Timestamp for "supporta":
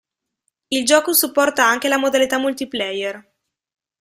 1.13-1.63